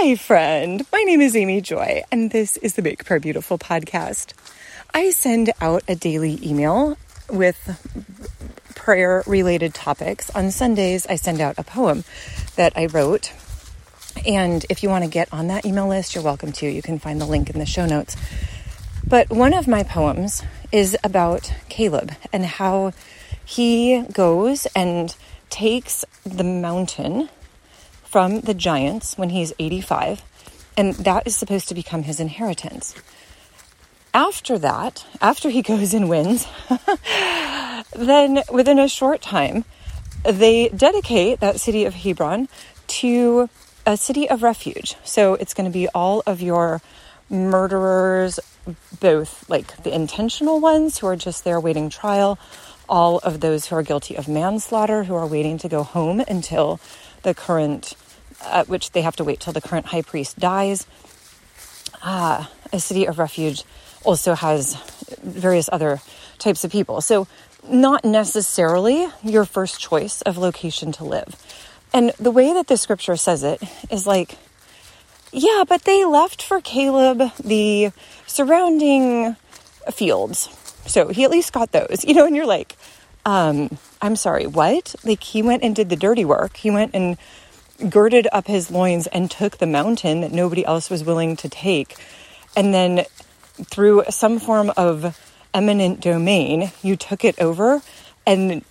[0.00, 0.86] Hi, friend.
[0.92, 4.32] My name is Amy Joy, and this is the Make Prayer Beautiful podcast.
[4.94, 6.96] I send out a daily email
[7.28, 7.58] with
[8.76, 10.30] prayer related topics.
[10.36, 12.04] On Sundays, I send out a poem
[12.54, 13.32] that I wrote.
[14.24, 16.68] And if you want to get on that email list, you're welcome to.
[16.68, 18.16] You can find the link in the show notes.
[19.04, 22.92] But one of my poems is about Caleb and how
[23.44, 25.16] he goes and
[25.50, 27.30] takes the mountain
[28.08, 30.22] from the giants when he's 85,
[30.76, 32.94] and that is supposed to become his inheritance.
[34.14, 36.46] After that, after he goes and wins,
[37.94, 39.64] then within a short time,
[40.24, 42.48] they dedicate that city of Hebron
[42.88, 43.48] to
[43.86, 44.96] a city of refuge.
[45.04, 46.80] So it's going to be all of your
[47.30, 48.40] murderers,
[49.00, 52.38] both like the intentional ones who are just there waiting trial,
[52.88, 56.80] all of those who are guilty of manslaughter, who are waiting to go home until
[57.22, 57.94] the current,
[58.44, 60.86] at which they have to wait till the current high priest dies.
[62.02, 63.64] Ah, a city of refuge
[64.04, 64.76] also has
[65.22, 66.00] various other
[66.38, 67.00] types of people.
[67.00, 67.26] So,
[67.68, 71.36] not necessarily your first choice of location to live.
[71.92, 74.36] And the way that the scripture says it is like,
[75.32, 77.90] yeah, but they left for Caleb the
[78.26, 79.36] surrounding
[79.92, 80.48] fields.
[80.86, 82.76] So he at least got those, you know, and you're like,
[83.26, 84.94] um, I'm sorry, what?
[85.04, 86.56] Like he went and did the dirty work.
[86.56, 87.18] He went and
[87.88, 91.96] girded up his loins and took the mountain that nobody else was willing to take.
[92.56, 93.04] And then
[93.64, 95.18] through some form of
[95.54, 97.82] eminent domain, you took it over
[98.26, 98.64] and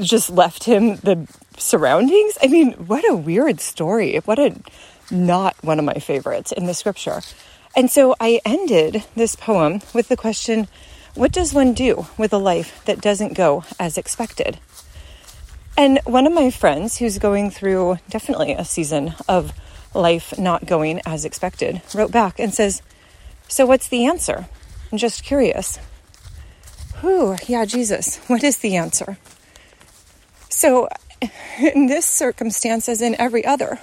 [0.00, 2.38] just left him the surroundings.
[2.42, 4.16] I mean, what a weird story.
[4.24, 4.56] What a
[5.10, 7.20] not one of my favorites in the scripture.
[7.76, 10.68] And so I ended this poem with the question
[11.14, 14.58] what does one do with a life that doesn't go as expected?
[15.76, 19.52] And one of my friends who's going through definitely a season of
[19.94, 22.82] life not going as expected wrote back and says,
[23.48, 24.46] So what's the answer?
[24.90, 25.78] I'm just curious.
[27.00, 29.18] Whew, yeah, Jesus, what is the answer?
[30.48, 30.88] So,
[31.74, 33.80] in this circumstance, as in every other,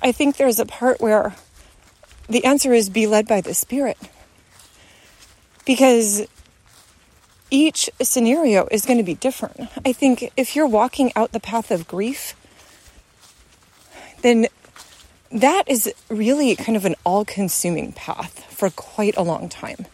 [0.00, 1.34] I think there's a part where
[2.28, 3.98] the answer is be led by the Spirit
[5.64, 6.26] because
[7.50, 9.68] each scenario is going to be different.
[9.84, 12.34] I think if you're walking out the path of grief,
[14.22, 14.46] then
[15.30, 19.86] that is really kind of an all consuming path for quite a long time.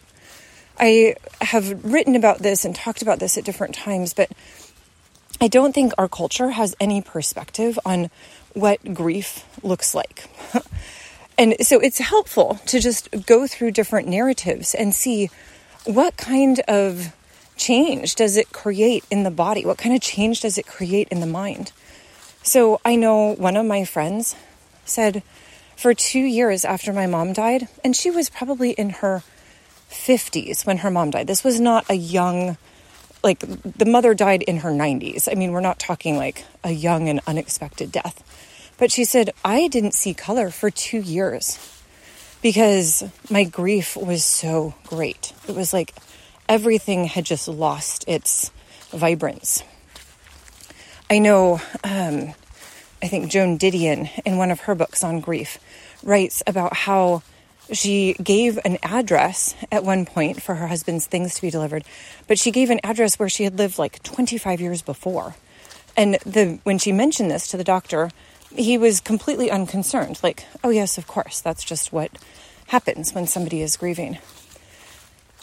[0.79, 4.31] I have written about this and talked about this at different times, but
[5.39, 8.09] I don't think our culture has any perspective on
[8.53, 10.29] what grief looks like.
[11.37, 15.29] and so it's helpful to just go through different narratives and see
[15.85, 17.13] what kind of
[17.57, 19.65] change does it create in the body?
[19.65, 21.71] What kind of change does it create in the mind?
[22.43, 24.35] So I know one of my friends
[24.85, 25.23] said
[25.75, 29.23] for two years after my mom died, and she was probably in her
[29.89, 31.27] 50s when her mom died.
[31.27, 32.57] This was not a young,
[33.23, 35.27] like the mother died in her 90s.
[35.29, 38.23] I mean, we're not talking like a young and unexpected death.
[38.77, 41.59] But she said, I didn't see color for two years
[42.41, 45.33] because my grief was so great.
[45.47, 45.93] It was like
[46.47, 48.51] everything had just lost its
[48.91, 49.63] vibrance.
[51.09, 52.33] I know, um,
[53.01, 55.59] I think Joan Didion, in one of her books on grief,
[56.03, 57.21] writes about how
[57.71, 61.83] she gave an address at one point for her husband's things to be delivered,
[62.27, 65.35] but she gave an address where she had lived like 25 years before.
[65.97, 68.11] And the when she mentioned this to the doctor,
[68.55, 70.21] he was completely unconcerned.
[70.21, 72.11] Like, oh, yes, of course, that's just what
[72.67, 74.17] happens when somebody is grieving.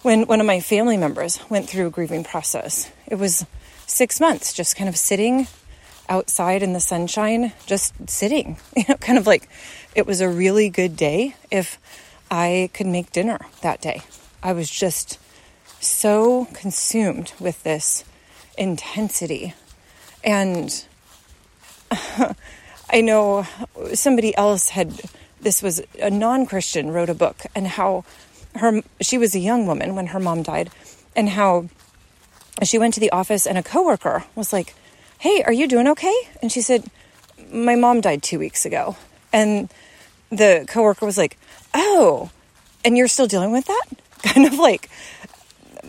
[0.03, 3.47] When one of my family members went through a grieving process, it was
[3.87, 5.47] six months just kind of sitting
[6.09, 9.49] outside in the sunshine, just sitting, you know, kind of like
[9.95, 11.79] it was a really good day if
[12.31, 14.03] I could make dinner that day.
[14.43, 15.21] I was just
[15.79, 18.05] so consumed with this
[18.59, 19.55] intensity.
[20.25, 20.85] And
[22.91, 23.47] I know
[23.95, 25.01] somebody else had
[25.41, 28.05] this was a non-Christian wrote a book and how
[28.57, 30.71] her she was a young woman when her mom died
[31.17, 31.69] and how
[32.63, 34.75] she went to the office and a coworker was like,
[35.19, 36.85] "Hey, are you doing okay?" And she said,
[37.51, 38.97] "My mom died 2 weeks ago."
[39.33, 39.73] And
[40.31, 41.39] the coworker was like,
[41.75, 42.31] "Oh,
[42.85, 43.87] and you're still dealing with that?"
[44.23, 44.89] Kind of like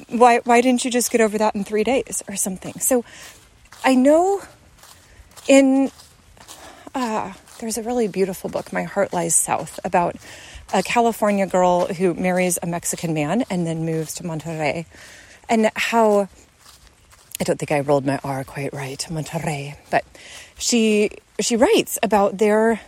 [0.10, 2.74] why why didn't you just get over that in 3 days or something?
[2.80, 3.04] So
[3.84, 4.42] I know
[5.48, 5.92] in
[6.96, 10.16] uh, there's a really beautiful book, My Heart Lies South, about
[10.74, 14.86] a California girl who marries a Mexican man and then moves to Monterrey.
[15.48, 16.28] And how,
[17.40, 20.04] I don't think I rolled my R quite right, Monterrey, but
[20.58, 22.82] she, she writes about their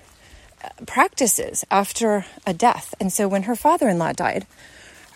[0.64, 2.96] uh, practices after a death.
[3.00, 4.48] And so when her father in law died,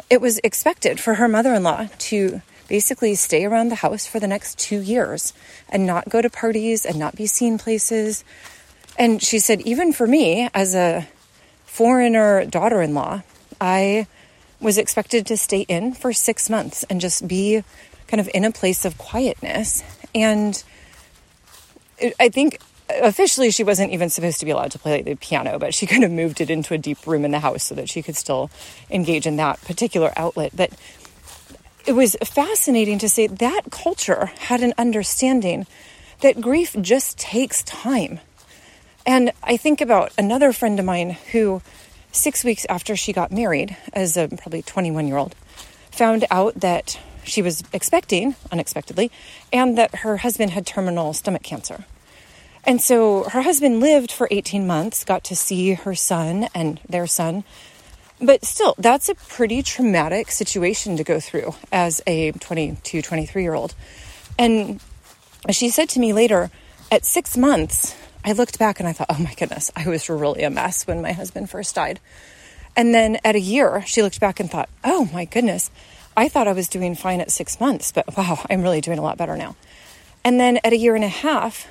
[0.09, 4.19] it was expected for her mother in law to basically stay around the house for
[4.19, 5.33] the next two years
[5.69, 8.23] and not go to parties and not be seen places.
[8.97, 11.07] And she said, even for me, as a
[11.79, 13.21] foreigner daughter in law,
[13.61, 14.05] I
[14.59, 17.63] was expected to stay in for six months and just be
[18.07, 19.81] kind of in a place of quietness.
[20.13, 20.61] And
[22.19, 22.59] I think
[22.89, 26.03] officially she wasn't even supposed to be allowed to play the piano, but she kind
[26.03, 28.51] of moved it into a deep room in the house so that she could still
[28.91, 30.51] engage in that particular outlet.
[30.53, 30.73] But
[31.87, 35.65] it was fascinating to see that culture had an understanding
[36.19, 38.19] that grief just takes time.
[39.05, 41.61] And I think about another friend of mine who,
[42.11, 45.35] six weeks after she got married, as a probably 21 year old,
[45.91, 49.11] found out that she was expecting unexpectedly
[49.51, 51.85] and that her husband had terminal stomach cancer.
[52.65, 57.07] And so her husband lived for 18 months, got to see her son and their
[57.07, 57.43] son.
[58.21, 63.53] But still, that's a pretty traumatic situation to go through as a 22, 23 year
[63.53, 63.73] old.
[64.37, 64.81] And
[65.49, 66.51] she said to me later,
[66.91, 70.43] at six months, I looked back and I thought, oh my goodness, I was really
[70.43, 71.99] a mess when my husband first died.
[72.75, 75.71] And then at a year, she looked back and thought, oh my goodness,
[76.15, 79.01] I thought I was doing fine at six months, but wow, I'm really doing a
[79.01, 79.55] lot better now.
[80.23, 81.67] And then at a year and a half,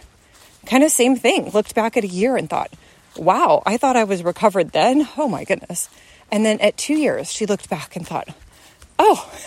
[0.66, 1.50] kind of same thing.
[1.50, 2.72] Looked back at a year and thought,
[3.16, 5.08] wow, I thought I was recovered then.
[5.16, 5.88] Oh my goodness.
[6.30, 8.28] And then at two years, she looked back and thought,
[8.98, 9.30] oh,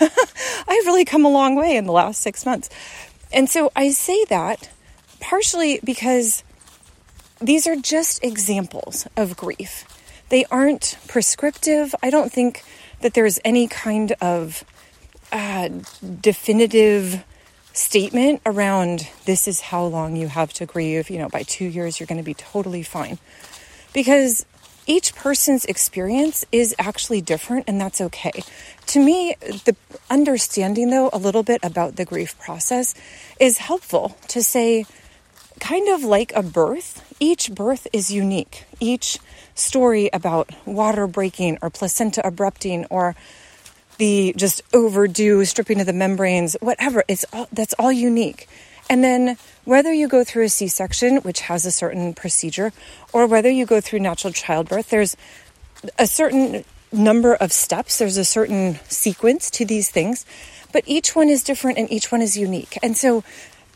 [0.68, 2.70] I've really come a long way in the last six months.
[3.32, 4.68] And so I say that
[5.20, 6.42] partially because
[7.42, 9.84] these are just examples of grief.
[10.28, 11.94] They aren't prescriptive.
[12.02, 12.62] I don't think
[13.00, 14.64] that there's any kind of
[15.30, 15.68] uh,
[16.20, 17.24] definitive
[17.72, 21.98] statement around this is how long you have to grieve, you know, by two years,
[21.98, 23.18] you're going to be totally fine.
[23.92, 24.46] Because
[24.86, 28.42] each person's experience is actually different, and that's okay.
[28.88, 29.76] To me, the
[30.10, 32.94] understanding, though, a little bit about the grief process
[33.38, 34.86] is helpful to say,
[35.60, 38.64] kind of like a birth, each birth is unique.
[38.80, 39.16] Each
[39.54, 43.14] story about water breaking or placenta abrupting or
[43.98, 48.48] the just overdue stripping of the membranes, whatever, it's all, that's all unique.
[48.90, 52.72] And then whether you go through a C-section, which has a certain procedure,
[53.12, 55.16] or whether you go through natural childbirth, there's
[56.00, 60.26] a certain number of steps, there's a certain sequence to these things,
[60.72, 62.76] but each one is different and each one is unique.
[62.82, 63.22] And so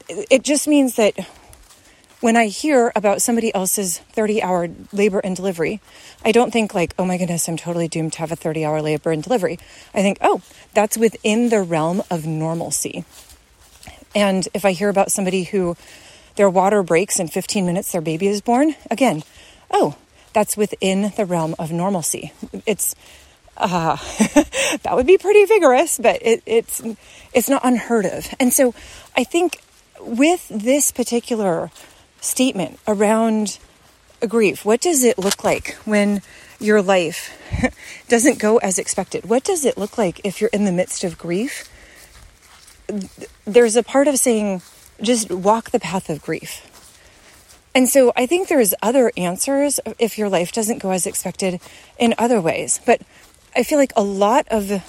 [0.08, 1.14] it just means that
[2.20, 5.80] when I hear about somebody else's 30 hour labor and delivery,
[6.24, 8.80] I don't think like, oh my goodness, I'm totally doomed to have a 30 hour
[8.80, 9.58] labor and delivery.
[9.94, 10.40] I think, oh,
[10.72, 13.04] that's within the realm of normalcy.
[14.14, 15.76] And if I hear about somebody who
[16.36, 19.22] their water breaks in 15 minutes, their baby is born, again,
[19.70, 19.96] oh,
[20.32, 22.32] that's within the realm of normalcy.
[22.64, 22.94] It's,
[23.56, 23.96] uh,
[24.82, 26.82] that would be pretty vigorous, but it, it's,
[27.34, 28.34] it's not unheard of.
[28.40, 28.74] And so
[29.16, 29.60] I think
[30.00, 31.70] with this particular
[32.20, 33.58] statement around
[34.28, 34.64] grief.
[34.64, 36.22] What does it look like when
[36.58, 37.36] your life
[38.08, 39.28] doesn't go as expected?
[39.28, 41.68] What does it look like if you're in the midst of grief?
[43.44, 44.62] There's a part of saying,
[45.02, 46.62] just walk the path of grief.
[47.74, 51.60] And so I think there's other answers if your life doesn't go as expected
[51.98, 52.80] in other ways.
[52.86, 53.02] But
[53.54, 54.82] I feel like a lot of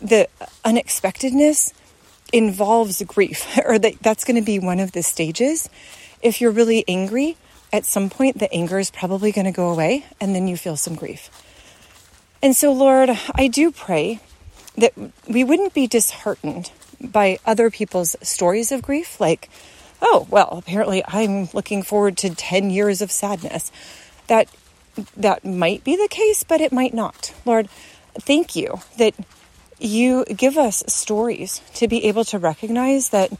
[0.00, 0.28] the
[0.64, 1.72] unexpectedness
[2.30, 5.70] involves grief, or that, that's going to be one of the stages
[6.22, 7.36] if you're really angry,
[7.72, 10.76] at some point the anger is probably going to go away and then you feel
[10.76, 11.30] some grief.
[12.42, 14.20] And so, Lord, I do pray
[14.76, 14.92] that
[15.28, 16.70] we wouldn't be disheartened
[17.00, 19.50] by other people's stories of grief, like,
[20.00, 23.72] oh, well, apparently I'm looking forward to 10 years of sadness.
[24.28, 24.48] That
[25.16, 27.32] that might be the case, but it might not.
[27.44, 27.68] Lord,
[28.20, 29.14] thank you that
[29.78, 33.30] you give us stories to be able to recognize that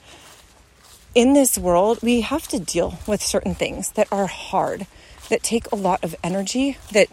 [1.14, 4.86] in this world, we have to deal with certain things that are hard,
[5.28, 7.08] that take a lot of energy, that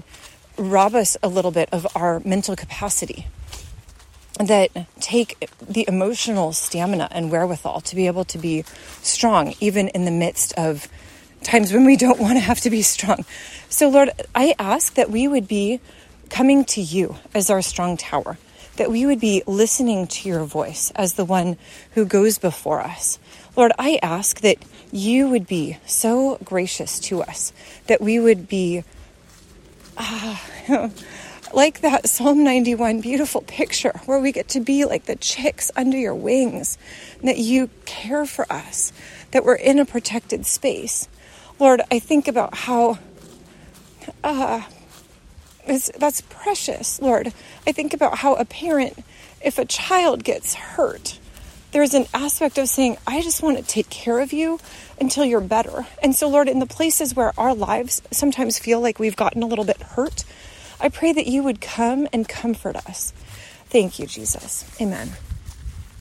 [0.58, 3.28] rob us a little bit of our mental capacity,
[4.40, 8.64] that take the emotional stamina and wherewithal to be able to be
[9.02, 10.88] strong, even in the midst of
[11.44, 13.24] times when we don't want to have to be strong.
[13.70, 15.80] So, Lord, I ask that we would be
[16.30, 18.38] coming to you as our strong tower,
[18.77, 21.58] that we would be listening to your voice as the one
[21.94, 23.20] who goes before us
[23.55, 24.58] Lord, I ask that
[24.91, 27.53] you would be so gracious to us,
[27.88, 28.84] that we would be
[29.98, 30.38] uh,
[31.53, 35.98] like that Psalm 91 beautiful picture where we get to be like the chicks under
[35.98, 36.77] your wings,
[37.24, 38.91] that you care for us,
[39.32, 41.08] that we're in a protected space.
[41.58, 43.00] Lord, I think about how
[44.22, 44.63] uh,
[45.66, 47.34] that's precious, Lord.
[47.66, 49.04] I think about how a parent,
[49.44, 51.20] if a child gets hurt,
[51.72, 54.60] there's an aspect of saying, I just want to take care of you
[55.00, 55.86] until you're better.
[56.02, 59.48] And so, Lord, in the places where our lives sometimes feel like we've gotten a
[59.48, 60.24] little bit hurt,
[60.80, 63.12] I pray that you would come and comfort us.
[63.68, 64.64] Thank you, Jesus.
[64.80, 65.12] Amen.